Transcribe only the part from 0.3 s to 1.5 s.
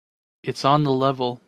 It's on the level.